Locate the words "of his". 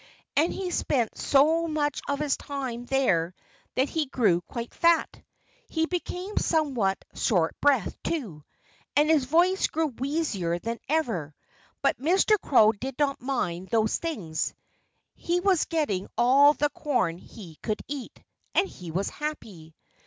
2.09-2.35